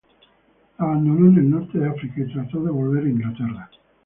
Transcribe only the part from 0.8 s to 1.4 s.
abandonó en